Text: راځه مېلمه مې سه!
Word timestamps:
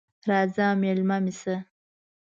راځه 0.29 0.67
مېلمه 0.81 1.17
مې 1.23 1.33
سه! 1.41 1.55